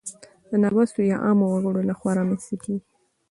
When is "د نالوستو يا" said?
0.49-1.17